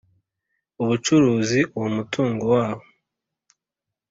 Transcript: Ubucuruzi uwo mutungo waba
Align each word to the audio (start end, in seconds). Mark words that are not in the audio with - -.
Ubucuruzi 0.81 1.59
uwo 1.75 1.87
mutungo 1.95 2.43
waba 2.53 2.83